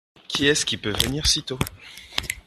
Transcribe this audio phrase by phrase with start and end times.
[0.27, 1.59] Qui est-ce qui peut venir si tôt?…